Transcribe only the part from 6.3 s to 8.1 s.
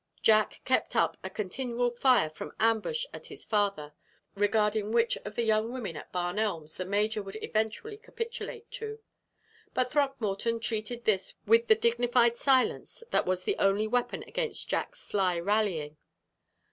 Elms the major would eventually